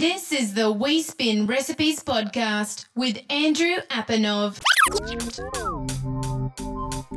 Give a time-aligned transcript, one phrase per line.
[0.00, 4.58] This is the Wispin Recipes podcast with Andrew Apanov.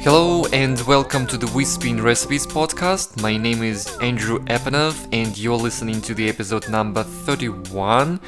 [0.02, 3.22] Hello and welcome to the Wispin Recipes podcast.
[3.22, 8.20] My name is Andrew Apanov and you're listening to the episode number 31.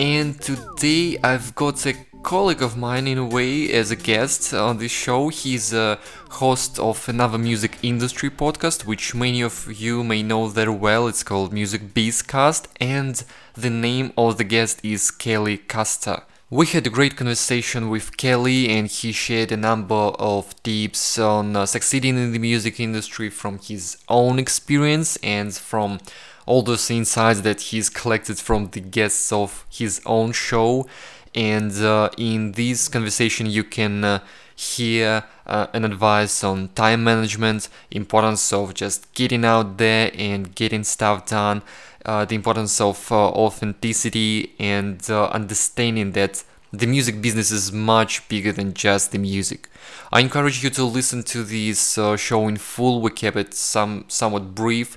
[0.00, 4.78] And today I've got a colleague of mine in a way as a guest on
[4.78, 5.28] this show.
[5.28, 5.98] He's a
[6.30, 11.08] host of another music industry podcast, which many of you may know very well.
[11.08, 13.22] It's called Music Bizcast, and
[13.54, 16.22] the name of the guest is Kelly Custer.
[16.48, 21.56] We had a great conversation with Kelly, and he shared a number of tips on
[21.56, 25.98] uh, succeeding in the music industry from his own experience and from
[26.46, 30.86] all those insights that he's collected from the guests of his own show
[31.34, 34.18] and uh, in this conversation you can uh,
[34.54, 40.84] hear uh, an advice on time management importance of just getting out there and getting
[40.84, 41.62] stuff done
[42.04, 48.26] uh, the importance of uh, authenticity and uh, understanding that the music business is much
[48.28, 49.68] bigger than just the music.
[50.10, 53.00] I encourage you to listen to this show in full.
[53.02, 54.96] We kept it some somewhat brief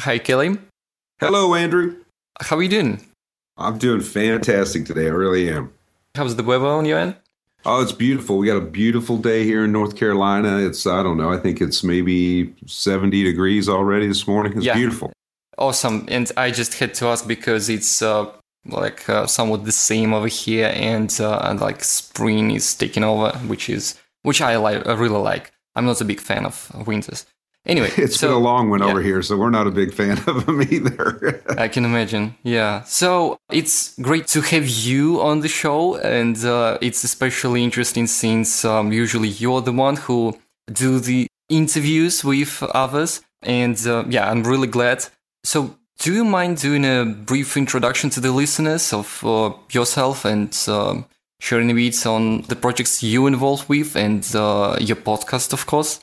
[0.00, 0.58] Hi, Kelly.
[1.20, 1.96] Hello, Andrew.
[2.40, 3.00] How are you doing?
[3.56, 5.06] I'm doing fantastic today.
[5.06, 5.72] I really am.
[6.14, 7.16] How's the weather on your end?
[7.64, 8.38] Oh, it's beautiful.
[8.38, 10.58] We got a beautiful day here in North Carolina.
[10.58, 11.32] It's I don't know.
[11.32, 14.52] I think it's maybe 70 degrees already this morning.
[14.56, 14.74] It's yeah.
[14.74, 15.12] beautiful.
[15.58, 16.04] Awesome.
[16.08, 18.30] And I just had to ask because it's uh,
[18.68, 23.36] like uh, somewhat the same over here, and uh, and like spring is taking over,
[23.46, 25.52] which is which I like, I really like.
[25.74, 27.26] I'm not a big fan of winters.
[27.66, 28.86] Anyway, it's so, been a long one yeah.
[28.86, 31.42] over here, so we're not a big fan of them either.
[31.58, 32.34] I can imagine.
[32.42, 32.82] Yeah.
[32.84, 38.64] So it's great to have you on the show, and uh, it's especially interesting since
[38.64, 40.38] um, usually you're the one who
[40.72, 45.06] do the interviews with others, and uh, yeah, I'm really glad.
[45.44, 50.56] So do you mind doing a brief introduction to the listeners of uh, yourself and
[50.68, 51.02] uh,
[51.40, 56.00] sharing a bit on the projects you involved with and uh, your podcast, of course?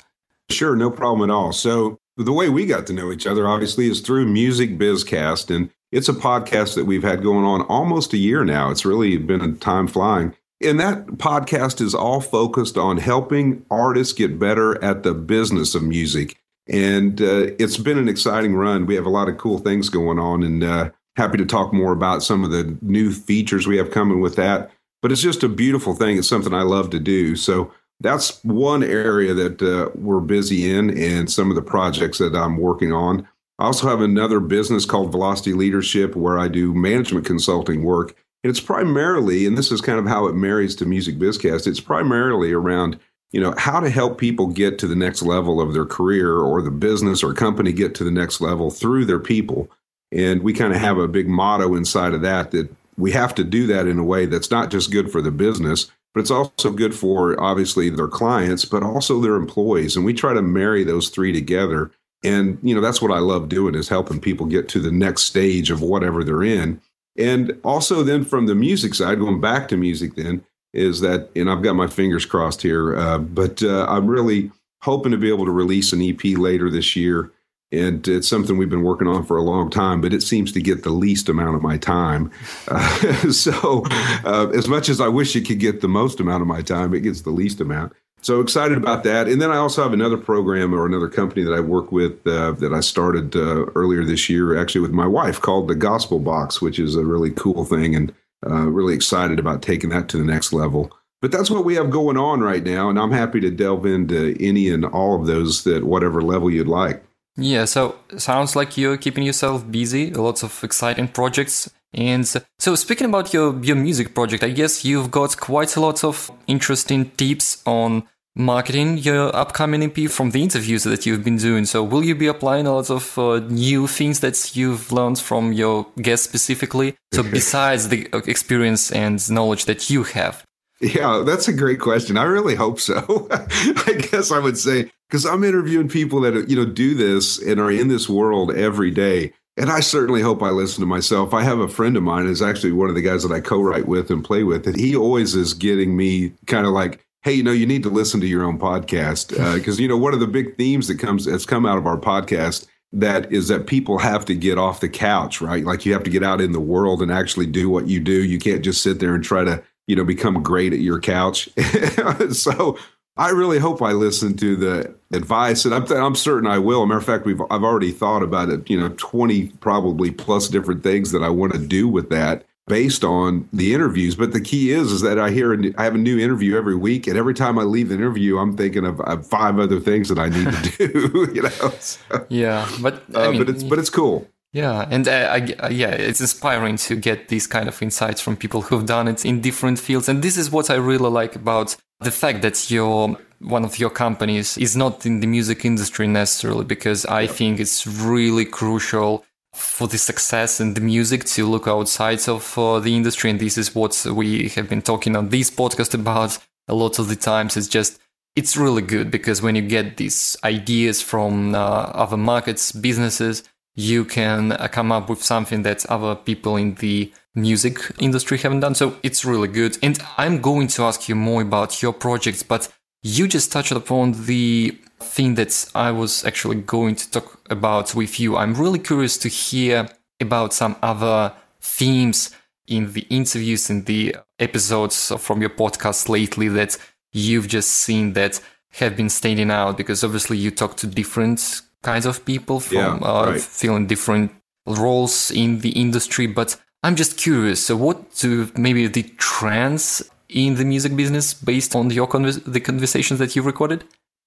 [0.49, 1.51] Sure, no problem at all.
[1.51, 5.55] So, the way we got to know each other, obviously, is through Music Bizcast.
[5.55, 8.69] And it's a podcast that we've had going on almost a year now.
[8.69, 10.35] It's really been a time flying.
[10.61, 15.83] And that podcast is all focused on helping artists get better at the business of
[15.83, 16.37] music.
[16.68, 18.85] And uh, it's been an exciting run.
[18.85, 21.91] We have a lot of cool things going on, and uh, happy to talk more
[21.91, 24.72] about some of the new features we have coming with that.
[25.01, 26.18] But it's just a beautiful thing.
[26.18, 27.35] It's something I love to do.
[27.35, 32.35] So that's one area that uh, we're busy in, and some of the projects that
[32.35, 33.28] I'm working on.
[33.59, 38.16] I also have another business called Velocity Leadership where I do management consulting work.
[38.44, 41.80] And it's primarily, and this is kind of how it marries to Music Bizcast, it's
[41.80, 43.00] primarily around
[43.33, 46.61] you know how to help people get to the next level of their career or
[46.61, 49.69] the business or company get to the next level through their people.
[50.11, 53.44] And we kind of have a big motto inside of that that we have to
[53.44, 56.71] do that in a way that's not just good for the business but it's also
[56.71, 59.95] good for obviously their clients but also their employees.
[59.95, 61.91] And we try to marry those three together.
[62.24, 65.24] And you know that's what i love doing is helping people get to the next
[65.24, 66.80] stage of whatever they're in.
[67.18, 71.49] And also then from the music side going back to music then is that, and
[71.49, 75.45] I've got my fingers crossed here, uh, but uh, I'm really hoping to be able
[75.45, 77.31] to release an EP later this year.
[77.71, 80.61] And it's something we've been working on for a long time, but it seems to
[80.61, 82.31] get the least amount of my time.
[82.67, 83.83] Uh, so,
[84.23, 86.93] uh, as much as I wish it could get the most amount of my time,
[86.93, 87.93] it gets the least amount.
[88.21, 89.27] So excited about that.
[89.27, 92.53] And then I also have another program or another company that I work with uh,
[92.53, 96.61] that I started uh, earlier this year, actually with my wife, called the Gospel Box,
[96.61, 97.95] which is a really cool thing.
[97.95, 98.13] And
[98.50, 100.92] uh, really excited about taking that to the next level.
[101.22, 104.36] But that's what we have going on right now, and I'm happy to delve into
[104.40, 107.04] any and all of those at whatever level you'd like.
[107.38, 111.69] Yeah, so sounds like you're keeping yourself busy, lots of exciting projects.
[111.94, 112.28] And
[112.60, 116.30] so speaking about your, your music project, I guess you've got quite a lot of
[116.48, 118.04] interesting tips on
[118.35, 121.65] marketing your upcoming EP from the interviews that you've been doing.
[121.65, 125.53] So will you be applying a lot of uh, new things that you've learned from
[125.53, 126.95] your guests specifically?
[127.13, 130.44] So besides the uh, experience and knowledge that you have?
[130.81, 132.18] Yeah, that's a great question.
[132.18, 133.27] I really hope so.
[133.31, 137.59] I guess I would say because I'm interviewing people that you know do this and
[137.59, 139.31] are in this world every day.
[139.56, 141.31] And I certainly hope I listen to myself.
[141.31, 143.88] I have a friend of mine is actually one of the guys that I co-write
[143.88, 147.43] with and play with, and he always is getting me kind of like, "Hey, you
[147.43, 150.19] know, you need to listen to your own podcast because uh, you know one of
[150.19, 153.97] the big themes that comes that's come out of our podcast that is that people
[153.97, 155.65] have to get off the couch, right?
[155.65, 158.23] Like you have to get out in the world and actually do what you do.
[158.23, 161.49] You can't just sit there and try to you know become great at your couch.
[162.31, 162.77] so
[163.17, 166.85] I really hope I listen to the advice, and I'm, I'm certain I will.
[166.85, 168.69] matter of fact, we've I've already thought about it.
[168.69, 173.04] You know, twenty probably plus different things that I want to do with that based
[173.04, 174.15] on the interviews.
[174.15, 177.07] But the key is is that I hear I have a new interview every week,
[177.07, 180.19] and every time I leave the interview, I'm thinking of, of five other things that
[180.19, 181.31] I need to do.
[181.33, 181.50] you know.
[181.80, 184.27] So, yeah, but uh, mean, but it's but it's cool.
[184.54, 188.38] Yeah, and uh, I, uh, yeah, it's inspiring to get these kind of insights from
[188.38, 191.75] people who've done it in different fields, and this is what I really like about
[192.01, 196.63] the fact that your one of your companies is not in the music industry necessarily
[196.63, 202.27] because I think it's really crucial for the success in the music to look outside
[202.27, 205.94] of uh, the industry and this is what we have been talking on this podcast
[205.94, 208.00] about a lot of the times it's just
[208.35, 213.44] it's really good because when you get these ideas from uh, other markets businesses
[213.75, 218.59] you can uh, come up with something that other people in the music industry haven't
[218.59, 218.75] done.
[218.75, 219.77] So it's really good.
[219.81, 222.71] And I'm going to ask you more about your projects, but
[223.01, 228.19] you just touched upon the thing that I was actually going to talk about with
[228.19, 228.38] you.
[228.38, 229.88] I'm really curious to hear
[230.19, 232.31] about some other themes
[232.67, 236.77] in the interviews in the episodes from your podcast lately that
[237.11, 238.39] you've just seen that
[238.71, 242.95] have been standing out because obviously you talk to different kinds of people from yeah,
[242.95, 243.41] uh, right.
[243.41, 244.31] filling different
[244.65, 247.65] roles in the industry but I'm just curious.
[247.65, 252.59] So, what do maybe the trends in the music business based on your convers- the
[252.59, 253.85] conversations that you've recorded?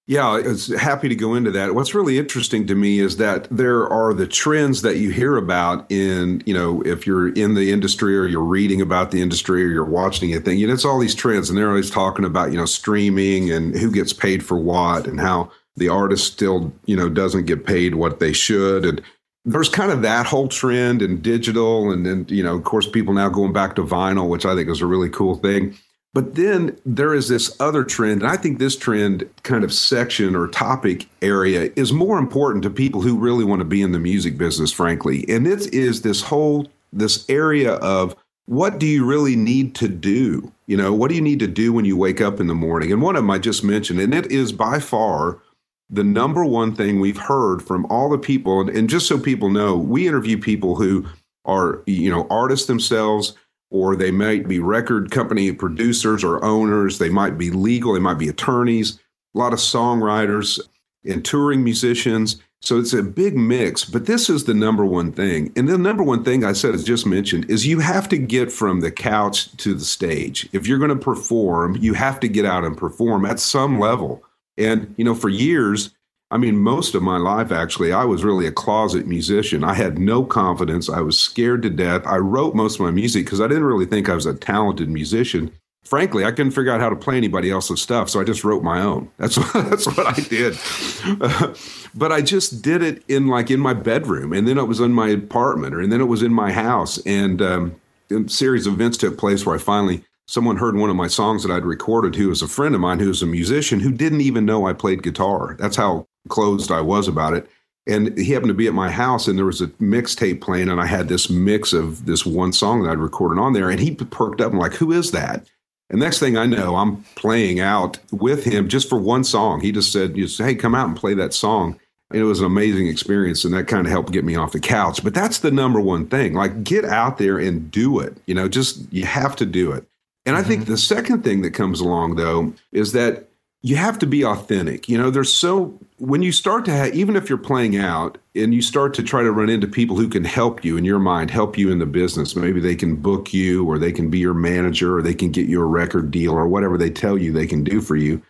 [0.08, 1.74] Yeah, I was happy to go into that.
[1.74, 5.90] What's really interesting to me is that there are the trends that you hear about
[5.90, 9.68] in, you know, if you're in the industry or you're reading about the industry or
[9.68, 12.52] you're watching a thing, you know, it's all these trends and they're always talking about,
[12.52, 16.96] you know, streaming and who gets paid for what and how the artist still, you
[16.96, 18.84] know, doesn't get paid what they should.
[18.84, 19.02] And
[19.44, 23.14] there's kind of that whole trend in digital and then you know of course people
[23.14, 25.72] now going back to vinyl which i think is a really cool thing
[26.16, 30.34] but then there is this other trend and i think this trend kind of section
[30.34, 33.98] or topic area is more important to people who really want to be in the
[33.98, 35.26] music business frankly.
[35.28, 38.16] And it is this whole this area of
[38.46, 40.50] what do you really need to do?
[40.66, 42.90] You know what do you need to do when you wake up in the morning?
[42.90, 45.42] And one of them i just mentioned and it is by far
[45.90, 49.50] the number one thing we've heard from all the people, and, and just so people
[49.50, 51.06] know, we interview people who
[51.44, 53.34] are, you know, artists themselves,
[53.70, 56.98] or they might be record company producers or owners.
[56.98, 58.98] They might be legal, they might be attorneys,
[59.34, 60.60] a lot of songwriters
[61.04, 62.40] and touring musicians.
[62.62, 65.52] So it's a big mix, but this is the number one thing.
[65.56, 68.50] And the number one thing I said, as just mentioned, is you have to get
[68.50, 70.48] from the couch to the stage.
[70.52, 74.24] If you're going to perform, you have to get out and perform at some level.
[74.56, 75.90] And, you know, for years,
[76.30, 79.62] I mean, most of my life, actually, I was really a closet musician.
[79.62, 80.88] I had no confidence.
[80.90, 82.02] I was scared to death.
[82.04, 84.88] I wrote most of my music because I didn't really think I was a talented
[84.88, 85.52] musician.
[85.84, 88.64] Frankly, I couldn't figure out how to play anybody else's stuff, so I just wrote
[88.64, 89.08] my own.
[89.18, 90.58] That's what, that's what I did.
[91.94, 94.92] But I just did it in like in my bedroom, and then it was in
[94.92, 97.76] my apartment, or and then it was in my house, and um,
[98.10, 101.42] a series of events took place where I finally someone heard one of my songs
[101.42, 104.20] that I'd recorded who was a friend of mine who was a musician who didn't
[104.20, 105.56] even know I played guitar.
[105.58, 107.48] That's how closed I was about it.
[107.88, 110.80] And he happened to be at my house and there was a mixtape playing and
[110.80, 113.94] I had this mix of this one song that I'd recorded on there and he
[113.94, 115.46] perked up and like, who is that?
[115.88, 119.60] And next thing I know, I'm playing out with him just for one song.
[119.60, 121.78] He just said, hey, come out and play that song.
[122.10, 124.60] And it was an amazing experience and that kind of helped get me off the
[124.60, 125.04] couch.
[125.04, 126.34] But that's the number one thing.
[126.34, 128.16] Like get out there and do it.
[128.26, 129.86] You know, just you have to do it.
[130.24, 130.72] And I think mm-hmm.
[130.72, 133.28] the second thing that comes along, though, is that
[133.66, 134.88] you have to be authentic.
[134.88, 138.54] You know, there's so when you start to have, even if you're playing out and
[138.54, 141.32] you start to try to run into people who can help you in your mind,
[141.32, 144.34] help you in the business, maybe they can book you or they can be your
[144.34, 147.46] manager or they can get you a record deal or whatever they tell you they
[147.46, 148.22] can do for you.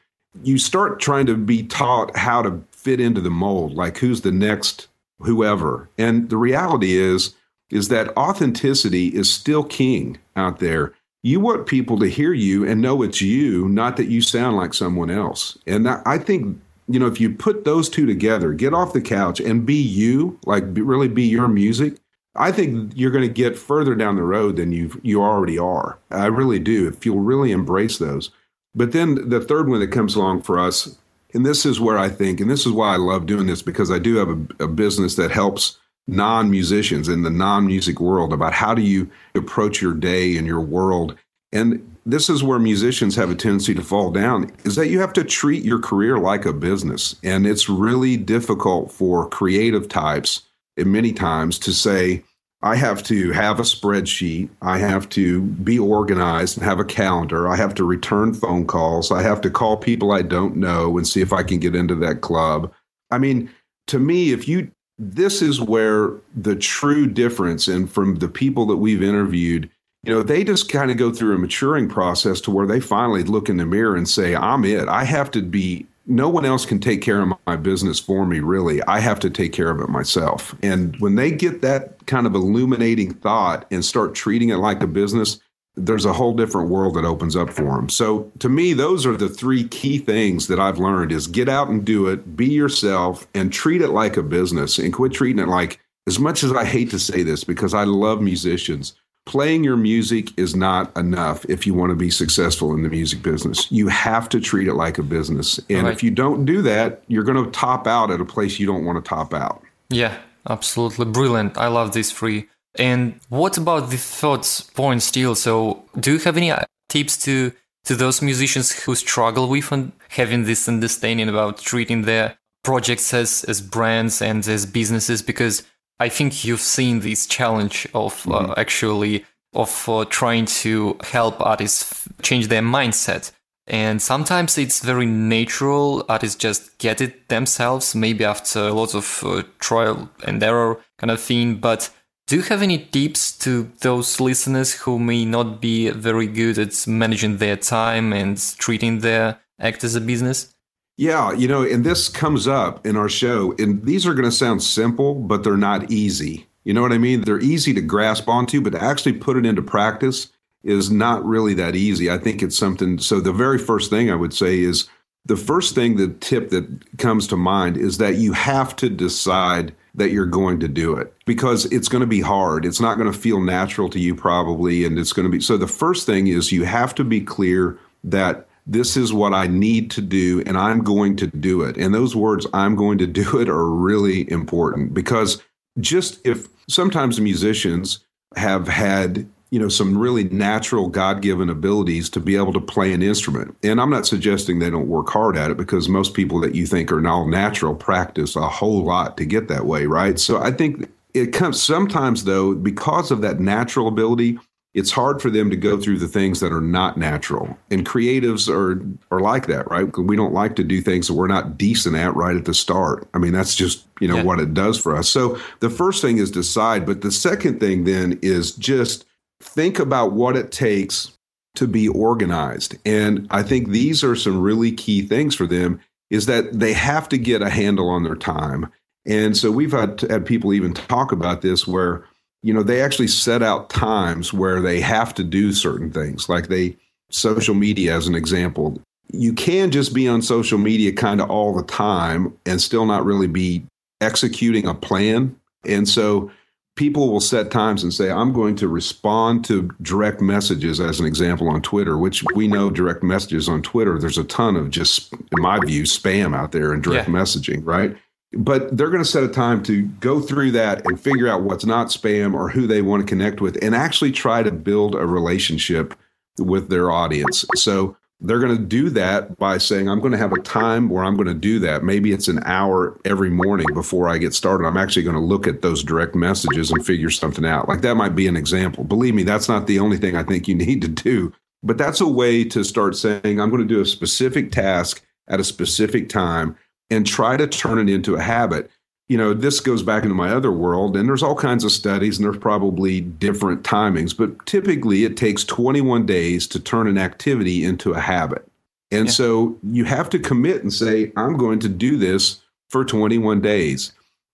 [0.43, 4.33] You start trying to be taught how to fit into the mold, like who's the
[4.33, 4.89] next
[5.19, 5.91] whoever.
[5.99, 7.35] And the reality is,
[7.69, 12.81] is that authenticity is still king out there you want people to hear you and
[12.81, 15.59] know it's you, not that you sound like someone else.
[15.67, 19.41] And I think, you know, if you put those two together, get off the couch
[19.41, 21.97] and be you, like really be your music,
[22.37, 25.99] I think you're going to get further down the road than you you already are.
[26.11, 26.87] I really do.
[26.87, 28.31] If you'll really embrace those.
[28.75, 30.99] But then the third one that comes along for us,
[31.33, 33.91] and this is where I think, and this is why I love doing this because
[33.91, 38.33] I do have a, a business that helps non musicians in the non music world
[38.33, 41.17] about how do you approach your day and your world.
[41.53, 45.13] And this is where musicians have a tendency to fall down is that you have
[45.15, 47.17] to treat your career like a business.
[47.25, 50.43] And it's really difficult for creative types
[50.77, 52.23] many times to say,
[52.63, 54.49] I have to have a spreadsheet.
[54.63, 57.49] I have to be organized and have a calendar.
[57.49, 59.11] I have to return phone calls.
[59.11, 61.95] I have to call people I don't know and see if I can get into
[61.97, 62.73] that club.
[63.11, 63.51] I mean,
[63.89, 68.77] to me, if you this is where the true difference and from the people that
[68.77, 69.69] we've interviewed
[70.05, 73.25] you know they just kind of go through a maturing process to where they finally
[73.25, 74.89] look in the mirror and say i'm it.
[74.89, 78.41] I have to be no one else can take care of my business for me
[78.41, 78.83] really.
[78.85, 80.55] I have to take care of it myself.
[80.63, 84.87] And when they get that kind of illuminating thought and start treating it like a
[84.87, 85.41] business
[85.77, 87.89] there's a whole different world that opens up for them.
[87.89, 91.69] So to me, those are the three key things that I've learned is get out
[91.69, 95.49] and do it, be yourself and treat it like a business and quit treating it
[95.49, 98.95] like as much as I hate to say this because I love musicians,
[99.27, 103.23] playing your music is not enough if you want to be successful in the music
[103.23, 103.71] business.
[103.71, 105.61] You have to treat it like a business.
[105.69, 105.93] And right.
[105.93, 108.85] if you don't do that, you're going to top out at a place you don't
[108.85, 109.63] want to top out.
[109.91, 110.17] Yeah,
[110.49, 111.59] absolutely brilliant.
[111.59, 115.35] I love these three and what about the thoughts point still?
[115.35, 116.53] So do you have any
[116.89, 117.53] tips to
[117.85, 119.73] to those musicians who struggle with
[120.09, 125.23] having this understanding about treating their projects as as brands and as businesses?
[125.23, 125.63] Because
[125.99, 128.51] I think you've seen this challenge of uh, mm-hmm.
[128.51, 133.33] uh, actually of uh, trying to help artists change their mindset.
[133.67, 136.05] And sometimes it's very natural.
[136.09, 141.21] Artists just get it themselves, maybe after lots of uh, trial and error kind of
[141.21, 141.57] thing.
[141.57, 141.91] But
[142.27, 146.87] do you have any tips to those listeners who may not be very good at
[146.87, 150.53] managing their time and treating their act as a business?
[150.97, 154.33] Yeah, you know, and this comes up in our show, and these are going to
[154.33, 156.49] sound simple, but they're not easy.
[156.65, 157.21] You know what I mean?
[157.21, 160.33] They're easy to grasp onto, but to actually put it into practice
[160.65, 162.11] is not really that easy.
[162.11, 162.99] I think it's something.
[162.99, 164.89] So, the very first thing I would say is
[165.27, 169.75] the first thing, the tip that comes to mind is that you have to decide
[169.95, 172.65] that you're going to do it because it's going to be hard.
[172.65, 174.85] It's not going to feel natural to you, probably.
[174.85, 175.57] And it's going to be so.
[175.57, 179.91] The first thing is you have to be clear that this is what I need
[179.93, 181.77] to do and I'm going to do it.
[181.77, 185.43] And those words, I'm going to do it, are really important because
[185.81, 188.01] just if sometimes musicians
[188.37, 193.03] have had you know some really natural god-given abilities to be able to play an
[193.03, 193.57] instrument.
[193.63, 196.67] And i'm not suggesting they don't work hard at it because most people that you
[196.67, 200.19] think are all natural practice a whole lot to get that way right?
[200.19, 204.39] So i think it comes sometimes though because of that natural ability
[204.77, 207.57] it's hard for them to go through the things that are not natural.
[207.71, 209.91] And creatives are are like that right?
[209.97, 213.09] We don't like to do things that we're not decent at right at the start.
[213.15, 214.23] I mean that's just you know yeah.
[214.23, 215.09] what it does for us.
[215.09, 219.06] So the first thing is decide but the second thing then is just
[219.41, 221.13] think about what it takes
[221.57, 222.77] to be organized.
[222.85, 227.09] And I think these are some really key things for them is that they have
[227.09, 228.71] to get a handle on their time.
[229.07, 232.05] And so we've had, had people even talk about this where,
[232.43, 236.49] you know, they actually set out times where they have to do certain things, like
[236.49, 236.77] they,
[237.11, 238.81] social media as an example.
[239.13, 243.05] You can just be on social media kind of all the time and still not
[243.05, 243.65] really be
[244.01, 245.37] executing a plan.
[245.65, 246.31] And so
[246.77, 251.07] people will set times and say, I'm going to respond to direct messages, as an
[251.07, 255.13] example, on Twitter, which we know direct messages on Twitter, there's a ton of just,
[255.13, 257.15] in my view, spam out there and direct yeah.
[257.15, 257.97] messaging, right?
[258.33, 261.65] But they're going to set a time to go through that and figure out what's
[261.65, 265.07] not spam or who they want to connect with and actually try to build a
[265.07, 265.95] relationship
[266.39, 267.47] with their audience.
[267.55, 271.05] So they're going to do that by saying, I'm going to have a time where
[271.05, 271.85] I'm going to do that.
[271.85, 274.67] Maybe it's an hour every morning before I get started.
[274.67, 277.69] I'm actually going to look at those direct messages and figure something out.
[277.69, 278.85] Like that might be an example.
[278.85, 281.33] Believe me, that's not the only thing I think you need to do,
[281.63, 285.41] but that's a way to start saying, I'm going to do a specific task at
[285.41, 286.57] a specific time
[286.89, 288.71] and try to turn it into a habit.
[289.09, 292.19] You know, this goes back into my other world, and there's all kinds of studies,
[292.19, 297.65] and there's probably different timings, but typically it takes 21 days to turn an activity
[297.65, 298.47] into a habit.
[298.91, 299.13] And yeah.
[299.13, 303.93] so you have to commit and say, I'm going to do this for 21 days.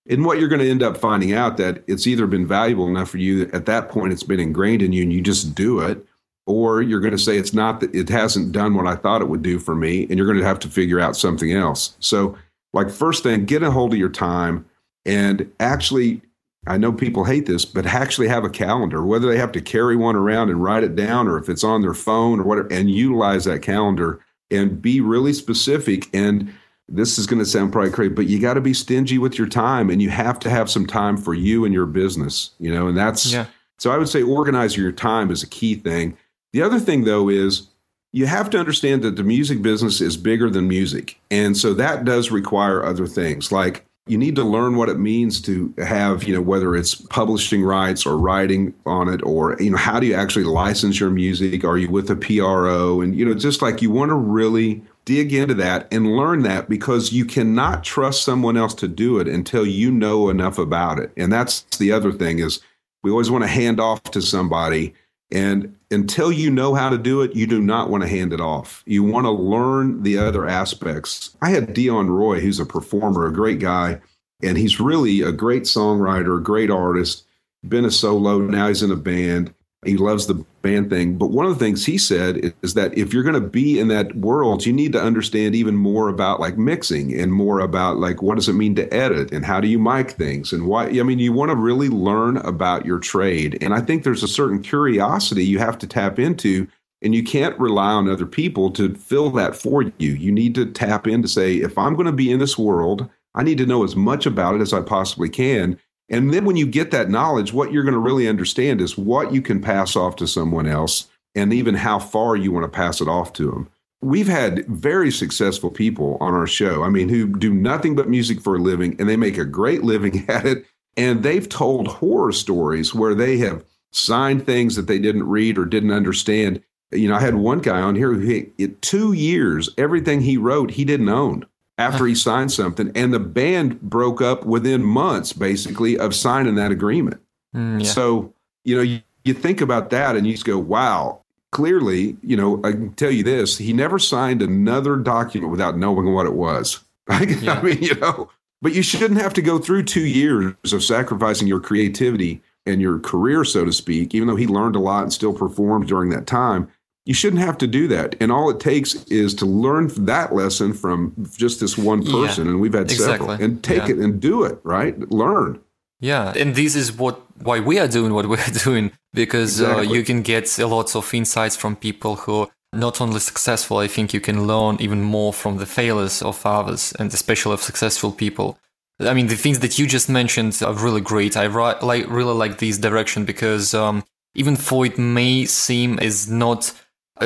[0.09, 3.11] And what you're going to end up finding out that it's either been valuable enough
[3.11, 6.05] for you at that point, it's been ingrained in you and you just do it,
[6.47, 9.29] or you're going to say it's not that it hasn't done what I thought it
[9.29, 11.97] would do for me, and you're going to have to figure out something else.
[12.01, 12.37] So,
[12.73, 14.67] like, first thing, get a hold of your time
[15.05, 16.23] and actually,
[16.67, 19.97] I know people hate this, but actually have a calendar, whether they have to carry
[19.97, 22.91] one around and write it down or if it's on their phone or whatever, and
[22.91, 26.09] utilize that calendar and be really specific.
[26.15, 26.53] And
[26.89, 29.49] this is going to sound probably crazy, but you got to be stingy with your
[29.49, 32.87] time and you have to have some time for you and your business, you know,
[32.87, 33.47] and that's yeah.
[33.79, 36.17] so I would say organizing your time is a key thing.
[36.53, 37.69] The other thing though is
[38.13, 41.19] you have to understand that the music business is bigger than music.
[41.31, 45.41] And so that does require other things like you need to learn what it means
[45.43, 49.77] to have, you know, whether it's publishing rights or writing on it, or, you know,
[49.77, 51.65] how do you actually license your music?
[51.65, 53.01] Are you with a PRO?
[53.01, 56.69] And, you know, just like you want to really dig into that and learn that
[56.69, 61.13] because you cannot trust someone else to do it until you know enough about it.
[61.17, 62.61] And that's the other thing is
[63.03, 64.95] we always want to hand off to somebody
[65.33, 68.41] and until you know how to do it, you do not want to hand it
[68.41, 68.83] off.
[68.87, 71.35] You want to learn the other aspects.
[71.41, 74.01] I had Dion Roy, who's a performer, a great guy,
[74.43, 77.25] and he's really a great songwriter, great artist,
[77.67, 79.55] been a solo, now he's in a band.
[79.85, 81.19] He loves the band thing.
[81.19, 83.89] But one of the things he said is that if you're going to be in
[83.89, 88.23] that world, you need to understand even more about like mixing and more about like
[88.23, 90.87] what does it mean to edit and how do you mic things and why.
[90.87, 93.59] I mean, you want to really learn about your trade.
[93.61, 96.69] And I think there's a certain curiosity you have to tap into.
[97.05, 100.13] And you can't rely on other people to fill that for you.
[100.13, 103.11] You need to tap in to say, if I'm going to be in this world,
[103.35, 106.57] I need to know as much about it as I possibly can and then when
[106.57, 109.97] you get that knowledge, what you're going to really understand is what you can pass
[109.97, 113.51] off to someone else and even how far you want to pass it off to
[113.51, 113.69] them.
[114.03, 116.83] We've had very successful people on our show.
[116.83, 119.85] I mean, who do nothing but music for a living and they make a great
[119.85, 120.67] living at it.
[120.97, 125.65] And they've told horror stories where they have signed things that they didn't read or
[125.65, 126.63] didn't understand.
[126.91, 130.73] You know, I had one guy on here who, he, two years, everything he wrote,
[130.73, 131.47] he didn't own
[131.79, 136.71] after he signed something, and the band broke up within months, basically, of signing that
[136.71, 137.21] agreement.
[137.55, 137.89] Mm, yeah.
[137.89, 142.37] So, you know, you, you think about that and you just go, wow, clearly, you
[142.37, 146.35] know, I can tell you this, he never signed another document without knowing what it
[146.35, 146.81] was.
[147.11, 147.55] Yeah.
[147.55, 148.31] I mean, you know,
[148.63, 153.01] but you shouldn't have to go through two years of sacrificing your creativity and your
[153.01, 156.29] career, so to speak, even though he learned a lot and still performed during that
[156.29, 156.71] time
[157.05, 158.15] you shouldn't have to do that.
[158.21, 162.47] And all it takes is to learn that lesson from just this one person.
[162.47, 163.29] Yeah, and we've had exactly.
[163.29, 163.31] several.
[163.31, 163.95] And take yeah.
[163.95, 164.99] it and do it, right?
[165.11, 165.61] Learn.
[166.01, 166.33] Yeah.
[166.37, 169.89] And this is what why we are doing what we're doing because exactly.
[169.89, 173.89] uh, you can get a lot of insights from people who not only successful, I
[173.89, 178.13] think you can learn even more from the failures of others and especially of successful
[178.13, 178.59] people.
[179.01, 181.37] I mean, the things that you just mentioned are really great.
[181.37, 186.71] I like really like this direction because um, even though it may seem is not
[186.71, 186.75] uh,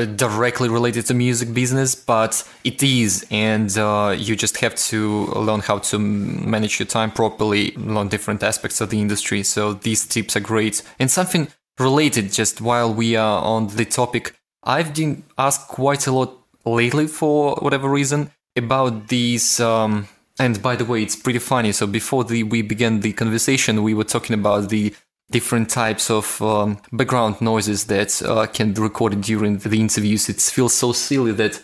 [0.04, 5.61] directly related to music business, but it is, and uh, you just have to learn
[5.61, 9.42] how to manage your time properly, learn different aspects of the industry.
[9.42, 10.82] So these tips are great.
[10.98, 16.12] And something related, just while we are on the topic, I've been asked quite a
[16.12, 19.61] lot lately for whatever reason about these.
[19.61, 21.72] Um, and by the way, it's pretty funny.
[21.72, 24.94] So before the, we began the conversation, we were talking about the
[25.30, 30.28] different types of um, background noises that uh, can be recorded during the interviews.
[30.28, 31.60] It feels so silly that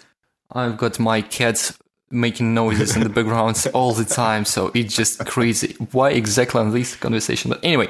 [0.53, 1.79] I've got my cats
[2.11, 4.45] making noises in the background all the time.
[4.45, 5.75] So it's just crazy.
[5.93, 7.51] Why exactly on this conversation?
[7.51, 7.89] But anyway,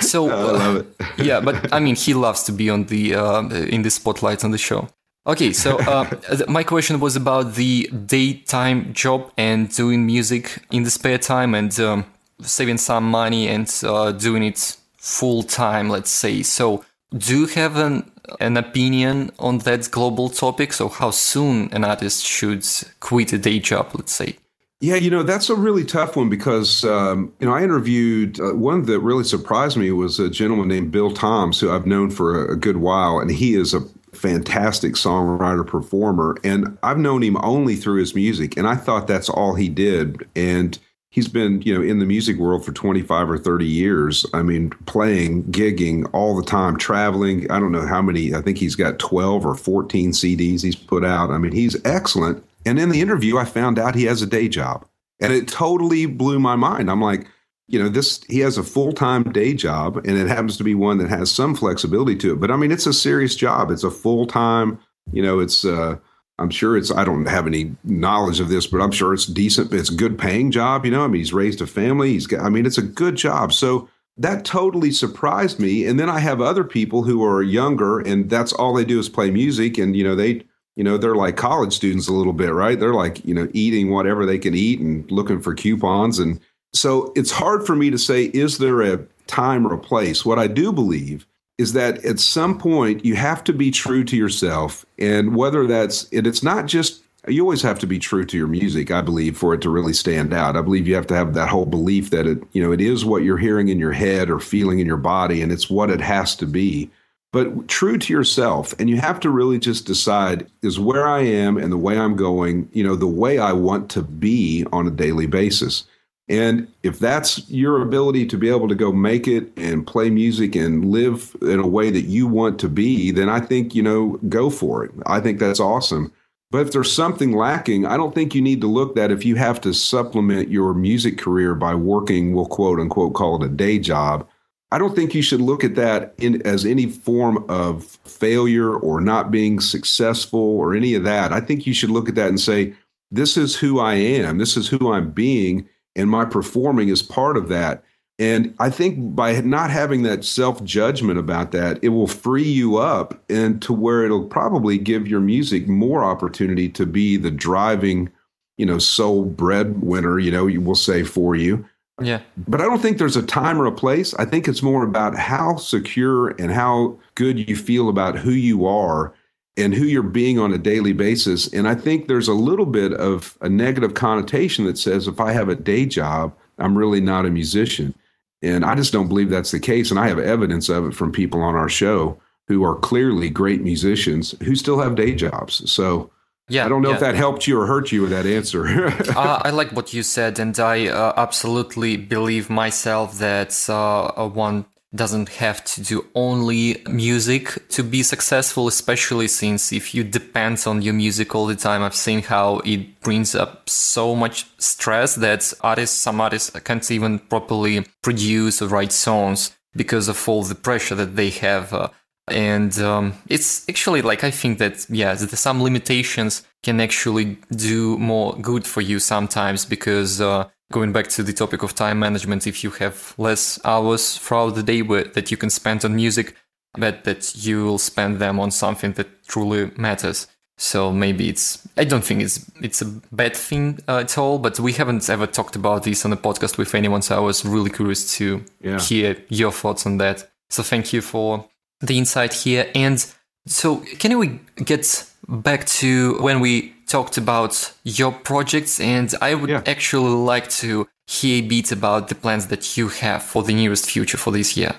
[0.00, 0.82] so uh,
[1.18, 4.50] yeah, but I mean, he loves to be on the uh, in the spotlight on
[4.50, 4.88] the show.
[5.26, 6.08] Okay, so uh,
[6.48, 11.78] my question was about the daytime job and doing music in the spare time and
[11.80, 12.06] um,
[12.40, 14.76] saving some money and uh, doing it
[15.08, 16.42] full time, let's say.
[16.42, 16.84] So,
[17.16, 20.72] do you have an, an opinion on that global topic?
[20.72, 22.64] So, how soon an artist should
[23.00, 24.36] quit a day job, let's say?
[24.80, 28.54] Yeah, you know, that's a really tough one because, um, you know, I interviewed uh,
[28.54, 32.46] one that really surprised me was a gentleman named Bill Toms, who I've known for
[32.46, 33.80] a, a good while, and he is a
[34.12, 36.36] fantastic songwriter performer.
[36.44, 40.28] And I've known him only through his music, and I thought that's all he did.
[40.36, 40.78] And
[41.10, 44.70] he's been you know in the music world for 25 or 30 years i mean
[44.86, 48.98] playing gigging all the time traveling i don't know how many i think he's got
[48.98, 53.38] 12 or 14 cds he's put out i mean he's excellent And in the interview,
[53.38, 54.86] I found out he has a day job.
[55.20, 56.90] And it totally blew my mind.
[56.90, 57.26] I'm like,
[57.66, 60.74] you know, this, he has a full time day job and it happens to be
[60.74, 62.40] one that has some flexibility to it.
[62.40, 63.70] But I mean, it's a serious job.
[63.70, 64.78] It's a full time,
[65.12, 65.96] you know, it's, uh,
[66.38, 69.72] I'm sure it's, I don't have any knowledge of this, but I'm sure it's decent.
[69.72, 70.84] It's a good paying job.
[70.84, 72.12] You know, I mean, he's raised a family.
[72.12, 73.52] He's got, I mean, it's a good job.
[73.52, 75.86] So that totally surprised me.
[75.86, 79.08] And then I have other people who are younger and that's all they do is
[79.08, 79.78] play music.
[79.78, 80.42] And, you know, they,
[80.76, 82.78] you know, they're like college students a little bit, right?
[82.78, 86.18] They're like, you know, eating whatever they can eat and looking for coupons.
[86.18, 86.40] And
[86.72, 90.24] so it's hard for me to say, is there a time or a place?
[90.24, 91.26] What I do believe
[91.58, 94.86] is that at some point you have to be true to yourself.
[94.98, 98.46] And whether that's, and it's not just, you always have to be true to your
[98.46, 100.56] music, I believe, for it to really stand out.
[100.56, 103.04] I believe you have to have that whole belief that it, you know, it is
[103.04, 106.00] what you're hearing in your head or feeling in your body, and it's what it
[106.00, 106.90] has to be
[107.32, 111.56] but true to yourself and you have to really just decide is where i am
[111.56, 114.90] and the way i'm going you know the way i want to be on a
[114.90, 115.84] daily basis
[116.28, 120.54] and if that's your ability to be able to go make it and play music
[120.54, 124.18] and live in a way that you want to be then i think you know
[124.28, 126.12] go for it i think that's awesome
[126.50, 129.36] but if there's something lacking i don't think you need to look that if you
[129.36, 133.78] have to supplement your music career by working we'll quote unquote call it a day
[133.78, 134.26] job
[134.70, 139.00] I don't think you should look at that in, as any form of failure or
[139.00, 141.32] not being successful or any of that.
[141.32, 142.74] I think you should look at that and say,
[143.10, 144.36] this is who I am.
[144.36, 145.66] This is who I'm being.
[145.98, 147.84] And my performing is part of that.
[148.18, 152.78] And I think by not having that self judgment about that, it will free you
[152.78, 158.10] up and to where it'll probably give your music more opportunity to be the driving,
[158.56, 161.64] you know, sole breadwinner, you know, you will say for you
[162.00, 162.20] yeah.
[162.46, 164.14] But I don't think there's a time or a place.
[164.14, 168.66] I think it's more about how secure and how good you feel about who you
[168.66, 169.12] are
[169.58, 171.52] and who you're being on a daily basis.
[171.52, 175.32] And I think there's a little bit of a negative connotation that says if I
[175.32, 177.94] have a day job, I'm really not a musician.
[178.40, 179.90] And I just don't believe that's the case.
[179.90, 183.60] And I have evidence of it from people on our show who are clearly great
[183.60, 185.70] musicians who still have day jobs.
[185.70, 186.10] So
[186.48, 186.94] yeah, I don't know yeah.
[186.94, 188.86] if that helped you or hurt you with that answer.
[189.16, 194.64] uh, I like what you said, and I uh, absolutely believe myself that uh, one
[194.94, 200.80] doesn't have to do only music to be successful, especially since if you depend on
[200.80, 205.52] your music all the time, I've seen how it brings up so much stress that
[205.60, 210.94] artists, some artists can't even properly produce or write songs because of all the pressure
[210.94, 211.88] that they have uh,
[212.30, 218.36] and um, it's actually like i think that yeah some limitations can actually do more
[218.40, 222.62] good for you sometimes because uh, going back to the topic of time management if
[222.62, 226.34] you have less hours throughout the day that you can spend on music
[226.74, 230.26] I bet that you will spend them on something that truly matters
[230.60, 234.58] so maybe it's i don't think it's it's a bad thing uh, at all but
[234.58, 237.70] we haven't ever talked about this on the podcast with anyone so i was really
[237.70, 238.80] curious to yeah.
[238.80, 241.48] hear your thoughts on that so thank you for
[241.80, 242.70] the insight here.
[242.74, 243.04] And
[243.46, 248.80] so, can we get back to when we talked about your projects?
[248.80, 249.62] And I would yeah.
[249.66, 253.90] actually like to hear a bit about the plans that you have for the nearest
[253.90, 254.74] future for this year.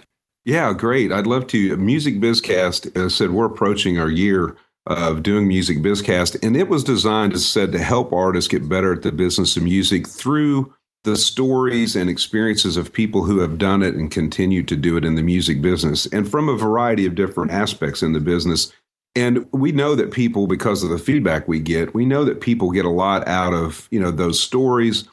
[0.46, 1.12] Yeah, great.
[1.12, 1.78] I'd love to.
[1.78, 6.68] Music Bizcast, as I said, we're approaching our year of doing Music Bizcast, and it
[6.68, 10.08] was designed, as I said, to help artists get better at the business of music
[10.08, 14.98] through the stories and experiences of people who have done it and continue to do
[14.98, 18.74] it in the music business and from a variety of different aspects in the business.
[19.16, 22.72] And we know that people, because of the feedback we get, we know that people
[22.72, 25.06] get a lot out of, you know, those stories.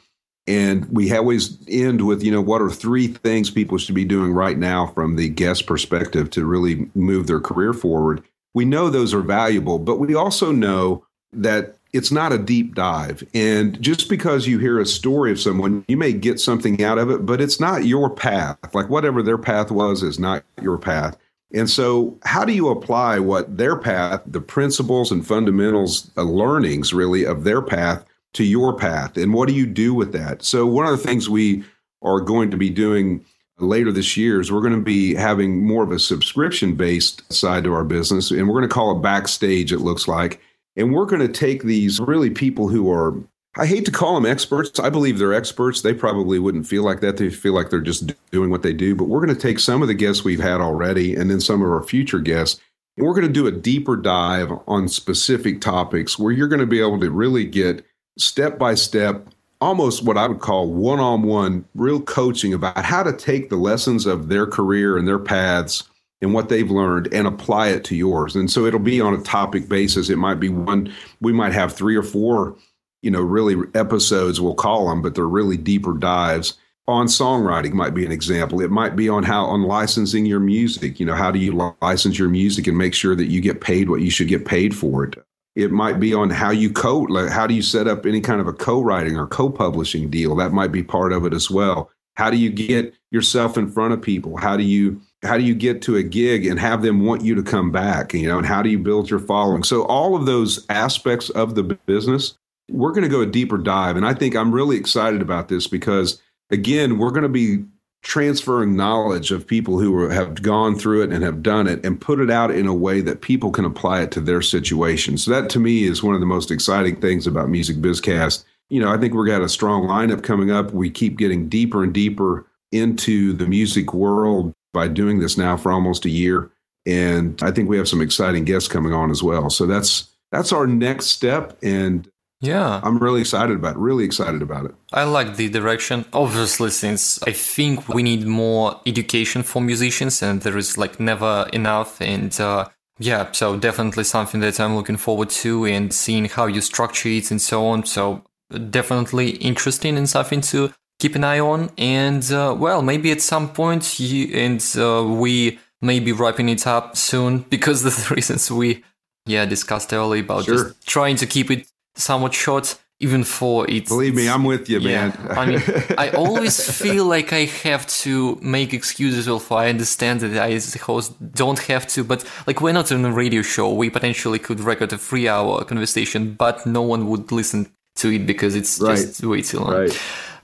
[0.45, 4.31] And we always end with, you know, what are three things people should be doing
[4.31, 8.23] right now from the guest perspective to really move their career forward.
[8.53, 13.23] We know those are valuable, but we also know that it's not a deep dive.
[13.33, 17.09] And just because you hear a story of someone, you may get something out of
[17.09, 18.57] it, but it's not your path.
[18.73, 21.17] Like whatever their path was is not your path.
[21.53, 26.93] And so, how do you apply what their path, the principles and fundamentals, uh, learnings
[26.93, 29.15] really of their path to your path?
[29.15, 30.43] And what do you do with that?
[30.43, 31.63] So, one of the things we
[32.01, 33.23] are going to be doing
[33.59, 37.63] later this year is we're going to be having more of a subscription based side
[37.63, 38.29] to our business.
[38.31, 40.41] And we're going to call it backstage, it looks like.
[40.75, 43.15] And we're going to take these really people who are,
[43.59, 44.79] I hate to call them experts.
[44.79, 45.81] I believe they're experts.
[45.81, 47.17] They probably wouldn't feel like that.
[47.17, 48.95] They feel like they're just doing what they do.
[48.95, 51.63] But we're going to take some of the guests we've had already and then some
[51.63, 52.61] of our future guests.
[52.97, 56.67] And we're going to do a deeper dive on specific topics where you're going to
[56.67, 57.83] be able to really get
[58.19, 59.27] step by step,
[59.59, 63.55] almost what I would call one on one real coaching about how to take the
[63.55, 65.83] lessons of their career and their paths
[66.21, 68.35] and what they've learned and apply it to yours.
[68.35, 70.09] And so it'll be on a topic basis.
[70.09, 72.55] It might be one, we might have three or four,
[73.01, 76.57] you know, really episodes, we'll call them, but they're really deeper dives.
[76.89, 78.61] On songwriting might be an example.
[78.61, 81.01] It might be on how on licensing your music.
[81.01, 83.89] You know, how do you license your music and make sure that you get paid
[83.89, 85.15] what you should get paid for it?
[85.55, 88.39] It might be on how you code, like how do you set up any kind
[88.39, 90.35] of a co-writing or co-publishing deal?
[90.35, 91.89] That might be part of it as well.
[92.15, 94.37] How do you get yourself in front of people?
[94.37, 97.33] How do you how do you get to a gig and have them want you
[97.35, 100.25] to come back you know and how do you build your following so all of
[100.25, 102.37] those aspects of the business
[102.69, 105.67] we're going to go a deeper dive and i think i'm really excited about this
[105.67, 107.63] because again we're going to be
[108.03, 112.19] transferring knowledge of people who have gone through it and have done it and put
[112.19, 115.49] it out in a way that people can apply it to their situation so that
[115.49, 118.97] to me is one of the most exciting things about music bizcast you know i
[118.97, 123.33] think we've got a strong lineup coming up we keep getting deeper and deeper into
[123.33, 126.51] the music world by doing this now for almost a year.
[126.85, 129.49] And I think we have some exciting guests coming on as well.
[129.49, 131.57] So that's that's our next step.
[131.63, 133.79] And yeah, I'm really excited about it.
[133.79, 134.75] Really excited about it.
[134.93, 136.05] I like the direction.
[136.13, 141.47] Obviously, since I think we need more education for musicians, and there is like never
[141.51, 141.99] enough.
[141.99, 142.69] And uh,
[142.99, 147.31] yeah, so definitely something that I'm looking forward to and seeing how you structure it
[147.31, 147.85] and so on.
[147.85, 148.23] So
[148.69, 151.71] definitely interesting and something to keep an eye on.
[151.77, 156.67] And uh, well, maybe at some point, you, and uh, we may be wrapping it
[156.67, 158.83] up soon because of the reasons we
[159.25, 160.55] yeah discussed earlier about sure.
[160.55, 162.79] just trying to keep it somewhat short.
[162.99, 165.37] Even for it, believe me, I'm with you, yeah, man.
[165.37, 165.61] I mean,
[165.99, 169.27] I always feel like I have to make excuses.
[169.27, 172.91] Well, I understand that I, as a host, don't have to, but like we're not
[172.91, 173.71] on a radio show.
[173.71, 178.55] We potentially could record a three-hour conversation, but no one would listen to it because
[178.55, 178.95] it's right.
[178.95, 179.73] just way too long.
[179.73, 180.01] Right.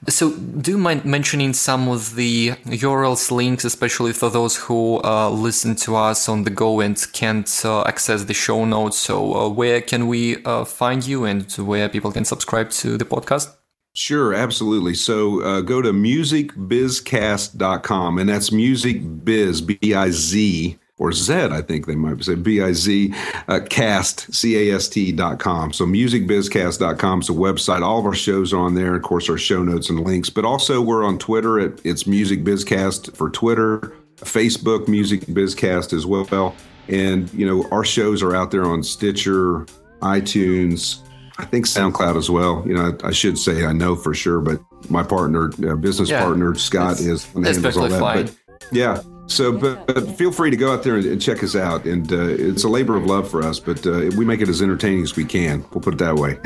[0.10, 5.30] So, do you mind mentioning some of the URLs, links, especially for those who uh,
[5.30, 8.98] listen to us on the go and can't uh, access the show notes?
[8.98, 13.06] So, uh, where can we uh, find you and where people can subscribe to the
[13.06, 13.56] podcast?
[13.96, 14.96] Sure, absolutely.
[14.96, 21.86] So uh, go to musicbizcast.com, and that's musicbiz, B I Z, or Z, I think
[21.86, 23.14] they might say B I Z
[23.50, 25.74] uh, cast, C A S T dot com.
[25.74, 27.82] So musicbizcast.com is a website.
[27.82, 28.96] All of our shows are on there.
[28.96, 31.60] Of course, our show notes and links, but also we're on Twitter.
[31.60, 36.56] At, it's Music Bizcast for Twitter, Facebook, Music Bizcast as well.
[36.88, 39.66] And, you know, our shows are out there on Stitcher,
[40.02, 41.00] iTunes,
[41.38, 42.64] I think SoundCloud as well.
[42.66, 46.10] You know, I, I should say I know for sure, but my partner, uh, business
[46.10, 48.00] yeah, partner Scott, is handles all that.
[48.00, 48.36] But
[48.72, 51.86] yeah, so, but, but, feel free to go out there and, and check us out.
[51.86, 54.62] And uh, it's a labor of love for us, but uh, we make it as
[54.62, 55.66] entertaining as we can.
[55.72, 56.38] We'll put it that way.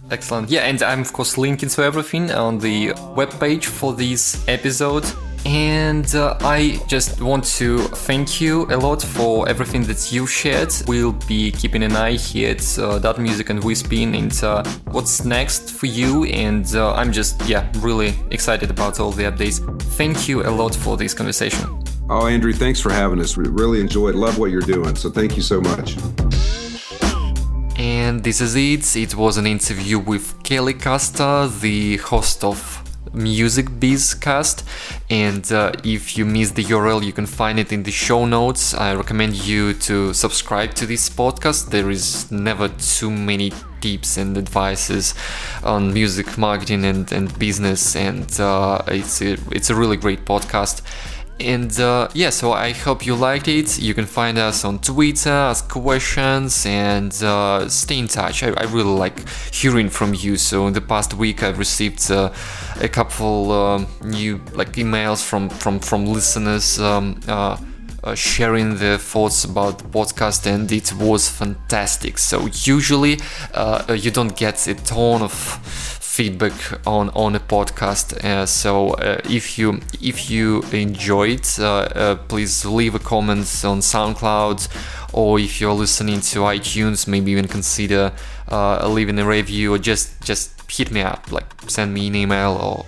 [0.10, 0.50] Excellent.
[0.50, 5.04] Yeah, and I'm of course linking to everything on the web page for this episode.
[5.46, 10.72] And uh, I just want to thank you a lot for everything that you shared.
[10.86, 15.24] We'll be keeping an eye here at uh, That Music and Wispin and uh, what's
[15.24, 16.24] next for you.
[16.24, 19.60] And uh, I'm just, yeah, really excited about all the updates.
[19.96, 21.79] Thank you a lot for this conversation.
[22.12, 23.36] Oh, Andrew, thanks for having us.
[23.36, 24.96] We really enjoyed, love what you're doing.
[24.96, 25.96] So thank you so much.
[27.78, 28.96] And this is it.
[28.96, 32.82] It was an interview with Kelly Custer, the host of
[33.14, 34.64] Music Bizcast.
[35.08, 38.74] And uh, if you missed the URL, you can find it in the show notes.
[38.74, 41.70] I recommend you to subscribe to this podcast.
[41.70, 45.14] There is never too many tips and advices
[45.62, 50.82] on music marketing and, and business, and uh, it's a, it's a really great podcast.
[51.40, 53.78] And uh, yeah, so I hope you liked it.
[53.78, 58.42] You can find us on Twitter, ask questions, and uh, stay in touch.
[58.42, 60.36] I, I, really like hearing from you.
[60.36, 62.30] So in the past week, I've received uh,
[62.80, 66.78] a couple um, new like emails from from from listeners.
[66.78, 67.56] Um, uh,
[68.02, 73.20] uh, sharing their thoughts about the podcast and it was fantastic so usually
[73.52, 76.52] uh, you don't get a ton of feedback
[76.86, 78.12] on on a podcast.
[78.24, 83.80] Uh, so uh, if you if you enjoyed, uh, uh, please leave a comment on
[83.80, 84.68] SoundCloud,
[85.12, 88.12] or if you're listening to iTunes, maybe even consider
[88.50, 92.52] uh, leaving a review, or just just hit me up, like send me an email
[92.60, 92.84] or.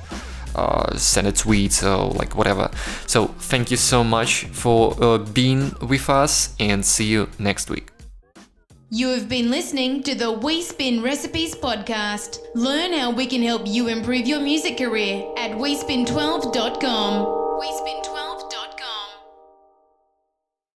[0.55, 2.71] Uh, send a tweet or like whatever.
[3.07, 7.92] So, thank you so much for uh, being with us and see you next week.
[8.95, 12.41] You have been listening to the Wispin Recipes podcast.
[12.55, 17.25] Learn how we can help you improve your music career at WeSpin12.com.
[17.59, 18.03] Wispin